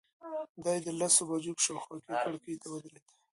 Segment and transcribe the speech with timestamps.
[0.63, 3.07] دی د لسو بجو په شاوخوا کې کړکۍ ته ودرېد.